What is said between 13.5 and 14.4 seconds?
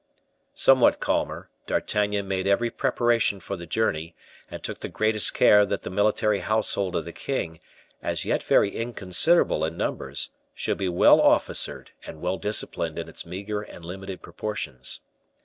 and limited